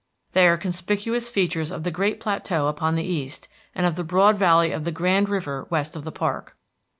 They 0.31 0.47
are 0.47 0.57
conspicuous 0.57 1.29
features 1.29 1.69
of 1.69 1.83
the 1.83 1.91
great 1.91 2.19
plateau 2.19 2.67
upon 2.67 2.95
the 2.95 3.03
east, 3.03 3.47
and 3.75 3.85
of 3.85 3.97
the 3.97 4.03
broad 4.03 4.35
valley 4.35 4.71
of 4.71 4.83
the 4.83 4.91
Grand 4.91 5.29
River 5.29 5.67
west 5.69 5.95
of 5.95 6.05
the 6.05 6.11
park. 6.11 6.57